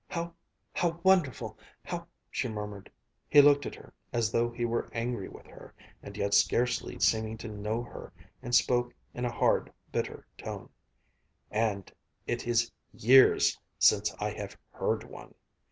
How 0.07 0.33
how 0.73 0.99
wonderful 1.03 1.59
how" 1.83 2.07
she 2.31 2.47
murmured. 2.47 2.91
He 3.29 3.39
looked 3.39 3.67
at 3.67 3.75
her, 3.75 3.93
as 4.11 4.31
though 4.31 4.49
he 4.49 4.65
were 4.65 4.89
angry 4.93 5.29
with 5.29 5.45
her, 5.45 5.75
and 6.01 6.17
yet 6.17 6.33
scarcely 6.33 6.97
seeming 6.99 7.37
to 7.37 7.47
know 7.47 7.83
her, 7.83 8.11
and 8.41 8.55
spoke 8.55 8.95
in 9.13 9.25
a 9.25 9.31
hard, 9.31 9.71
bitter 9.91 10.25
tone: 10.39 10.69
"And 11.51 11.93
it 12.25 12.47
is 12.47 12.71
years 12.91 13.59
since 13.77 14.11
I 14.19 14.31
have 14.31 14.57
heard 14.71 15.03
one!" 15.03 15.35